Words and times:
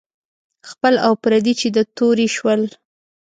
خپل 0.69 0.93
او 1.05 1.13
پردي 1.23 1.53
چې 1.59 1.67
د 1.75 1.77
تورې 1.97 2.27
شول. 2.35 2.61